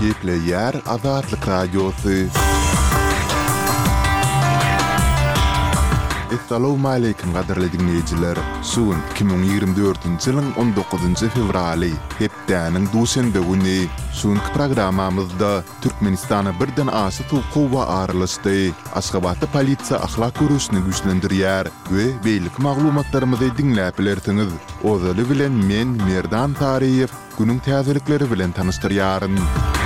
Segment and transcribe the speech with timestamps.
[0.00, 2.12] Gepli Yer Azadlik Radyosu.
[6.36, 8.38] Assalamu alaykum gaderli dinleyijiler.
[8.68, 11.90] Sun 2024-nji ýylyň 19-njy fevraly,
[12.22, 13.76] hepdeniň duşanby güni.
[14.22, 15.50] Sun programamyzda
[15.84, 18.56] Türkmenistana birden aýsy tuwku we aralysty,
[19.02, 24.48] Aşgabatda polisiýa ahlak görüşini güýçlendirýär we beýlik maglumatlaryny dinläp bilersiňiz.
[24.94, 29.32] Ozaly bilen men Merdan Tariýew günüň täzelikleri bilen tanystyryaryn.
[29.36, 29.79] Müzik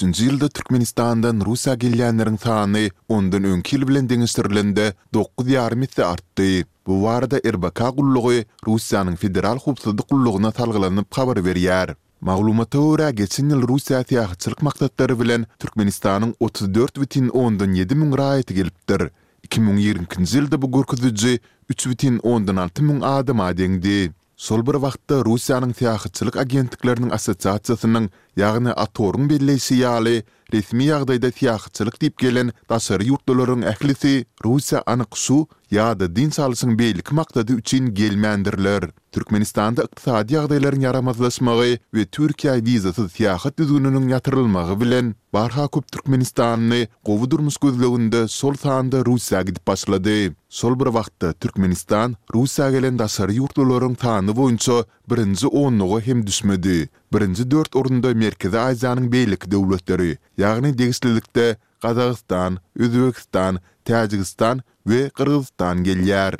[0.00, 3.30] 2023-nji ýylda Türkmenistandan Russiýa gelýänleriň sany 10
[3.62, 6.64] 10 bilen bilen deňizdirilende 9.5 metre artdy.
[6.86, 11.92] Bu warda Erbaka gullugy Russiýanyň federal hukuk gullugyna talgylanyp habar berýär.
[12.20, 18.54] Maglumata ora geçen ýyl Russiýa täzeçilik maksatlary bilen Türkmenistanyň 34 vitin 10 7 ming raýaty
[18.56, 19.10] gelipdir.
[19.50, 24.12] 2020-nji bu gorkudy 3 vitin 10 6 ming adam adyňdy.
[24.40, 28.06] Sol bir wagtda Russiýanyň täýahçylyk agentlikleriniň assotsiasiýasynyň,
[28.40, 30.14] ýagny Atorun birleşigi ýaly
[30.54, 34.14] resmi ýagdaýda täýahçylyk diýip gelen daşary ýurtlaryň ählisi
[34.46, 38.82] Russiýa anyk suw yada da din salysyň beýlik maksady üçin gelmendirler.
[39.14, 47.30] Türkmenistanda iqtisadi ýagdaýlaryň yaramazlaşmagy we Türkiýa wizasyz ýahat düzgününiň ýatyrylmagy bilen barha köp Türkmenistanyny gowy
[47.30, 50.32] durmuş gözlegünde sol saýanda Russiýa gidip başlady.
[50.48, 56.88] Sol bir wagtda Türkmenistan Russiýa gelen daşary ýurtlaryň taýyny boýunça birinji onnugy hem düşmedi.
[57.12, 64.60] Birinji 4 orunda Merkezi Aziýanyň beýlik döwletleri, ýagny degişlilikde Qazaqstan, Özbekistan, Täjikistan,
[64.90, 66.34] ve Kırgızstan gelýär.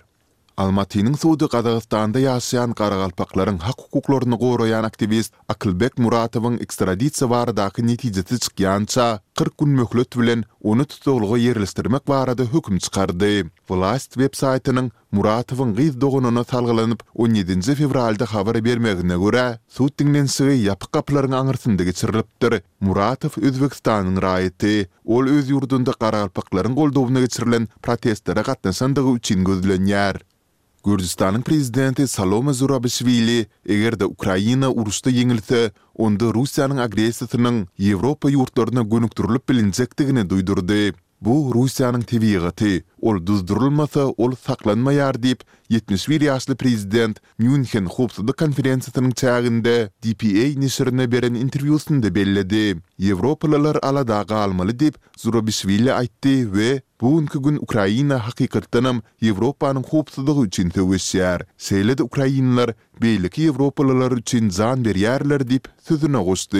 [0.60, 9.06] Almatynyň Suudy Gazagystanda ýaşaýan garagalpaklaryň hak hukuklaryny goraýan aktivist Akylbek Muratowyň ekstraditsiýa baradaky netijesi çykýança
[9.40, 13.48] 40 gün möhlet bilen onu tutulgy ýerleşdirmek barada hökm çykardy.
[13.70, 19.46] Vlast web saýtynyň Muratowyň gyz 17-nji fevralda habar bermegine görä,
[19.78, 22.60] suw tiňlensigi ýapyk gaplaryň aňyrsyndy geçirilipdir.
[22.80, 24.74] Muratow Özbegistanyň raýaty,
[25.08, 30.20] ol öz ýurdunda garagalpaklaryň goldowyna geçirilen protestlere gatnaşandygy üçin gözlenýär.
[30.84, 35.58] Gürcistanın prezidenti Saloma Zurabishvili eger de Ukrayna urusda yeňilse,
[36.04, 37.56] onda Russiýanyň agresiýasynyň
[37.88, 40.80] Ýewropa ýurtlaryna gönükdirilip bilinjekdigini duýdurdy.
[41.20, 49.74] bu Rusiýanyň tebigaty, ol düzdürülmese ol saklanmaýar diýip 71 ýaşly prezident Münhen Hopsudy konferensiýasynyň çägünde
[50.04, 52.80] DPA nişrine beren interwýusynda bellädi.
[53.00, 59.02] Ýewropalylar ala da galmaly diýip Zurobishwili aýtdy we Bugünkü gün Ukrayna hakikatenem
[59.32, 61.40] Avrupa'nın hopsuzluğu için tövüşer.
[61.58, 66.58] Seyledi Ukraynalar beylik Avrupalılar için zan bir yerler dip sözüne koştu.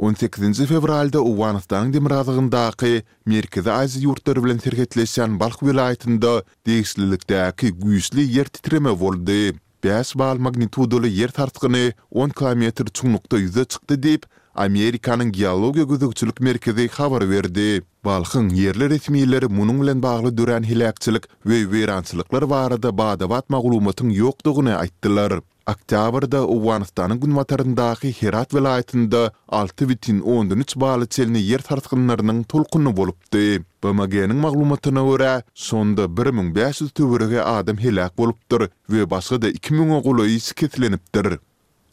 [0.00, 6.30] 18-nji fevralda Uwanystan demirazygyndaky Merkezi Aziýa ýurtlary bilen serhetleşen Balk vilayatynda
[6.68, 9.52] degişlilikdäki güýçli ýer titreme boldy.
[9.84, 12.62] 5 bal magnitudoly ýer tartgyny 10 km
[13.00, 14.24] çuňlukda ýüze çykdy diýip
[14.54, 17.68] Amerikanyň geologiýa gözegçilik merkezi habar berdi.
[18.04, 24.74] Balkyň yerli resmiýetleri munyň bilen bagly dörän hilakçylyk we weýrançylyklar barada bada batma maglumatyň ýokdugyny
[24.80, 25.42] aýtdylar.
[25.68, 33.42] Oktyabrda Owanistanyň günwatarndaky Herat vilayatynda 6.13 baly çelini ýer tartgynlarynyň tolkuny bolupdy.
[33.84, 41.38] BMG-niň maglumatyna görä, sonda 1500 töwerege adam helak bolupdyr we başga da 2000 goýulýys ketlenipdir.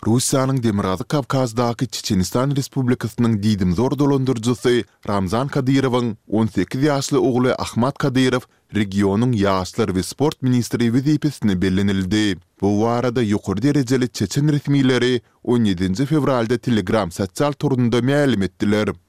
[0.05, 8.45] Russiýanyň Demirazy Kavkazdaky Çeçenistan Respublikasynyň diýdim zor dolandyrjysy Ramzan Kadyrowyň 18 ýaşly ogly Ahmad Kadyrow
[8.77, 12.37] regionyň ýaşlar we sport ministri wezipesine bellenildi.
[12.61, 18.45] Bu warada ýokary derejeli Çeçen resmiýleri 17-nji fevralda Telegram sosial turunda ma'lum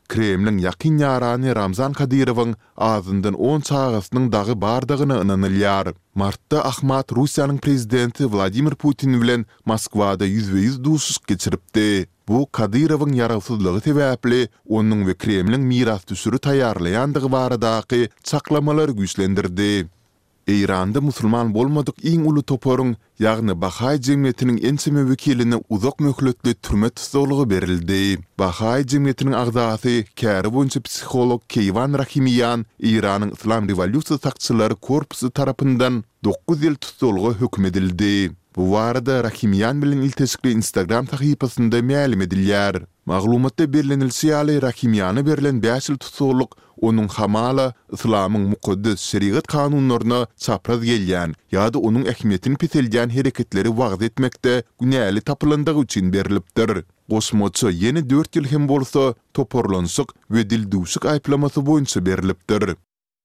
[0.09, 5.89] Kremlin yakin yarani Ramzan Kadirovun azından 10 çağısının dağı bardağını ınanılyar.
[6.15, 12.07] Martta Ahmat Rusiyanın prezidenti Vladimir Putin vilen Moskvada 100% dusus geçiripti.
[12.29, 19.89] Bu Kadirovun yaralsızlığı tebepli, onun ve Kremlin miras tüsürü tayarlayandığı varadaki çaklamalar güçlendirdi.
[20.48, 27.45] Eýranda musulman bolmadyk iň uly toporun, ýagny Bahai jemgyýetiniň ensemi wekiline uzak möhletli türmet tutulygy
[27.50, 28.21] berildi.
[28.41, 30.48] Bahai jemgyýetiniň agdaty, käri
[30.89, 38.30] psixolog Keyvan Rahimiyan Eýranyň Islam rewolýusiýasy sakçylary korpusy tarapyndan 9 ýyl tutulygy hökm edildi.
[38.56, 42.86] Bu warda Rahimiyan bilen iltesikli Instagram sahypasynda ma'lum edilýär.
[43.04, 46.01] Maglumatda berlenilse ýaly Rahimiyany berilen 5 ýyl
[46.80, 54.63] onun hamala ıslamın mukuddi şeriat kanunlarına çapraz gelýän ýa-da onun ähmiýetini pisleýän hereketleri wagt etmekde
[54.80, 56.84] günäli tapylandygy üçin berilipdir.
[57.09, 62.88] Gosmoço ýene 4 ýyl hem bolsa toporlansyk we dildüwsik aýplamasy boýunça berilipdir.